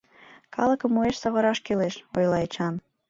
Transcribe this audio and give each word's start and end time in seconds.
Калыкым 0.55 0.91
уэш 0.99 1.15
савыраш 1.19 1.59
кӱлеш,— 1.65 1.95
ойла 2.17 2.37
Эчан. 2.45 2.75